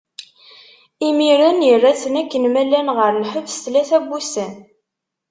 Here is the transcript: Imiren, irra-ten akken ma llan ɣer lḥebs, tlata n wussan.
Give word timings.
Imiren, 1.07 1.59
irra-ten 1.71 2.13
akken 2.21 2.43
ma 2.49 2.63
llan 2.67 2.87
ɣer 2.97 3.11
lḥebs, 3.23 3.55
tlata 3.63 3.97
n 4.03 4.07
wussan. 4.09 4.53